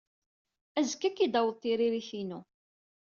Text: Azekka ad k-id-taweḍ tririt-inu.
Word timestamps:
Azekka 0.79 1.05
ad 1.07 1.13
k-id-taweḍ 1.15 1.55
tririt-inu. 1.61 2.39